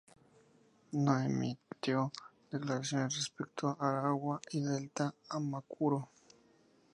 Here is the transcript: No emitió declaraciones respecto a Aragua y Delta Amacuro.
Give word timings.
No 0.93 1.19
emitió 1.21 2.11
declaraciones 2.49 3.17
respecto 3.17 3.77
a 3.79 3.99
Aragua 3.99 4.41
y 4.51 4.61
Delta 4.61 5.13
Amacuro. 5.29 6.09